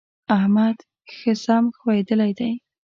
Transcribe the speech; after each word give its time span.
احمد 0.37 0.77
ښه 1.15 1.33
سم 1.43 1.63
ښويېدلی 1.77 2.31
دی. 2.39 2.51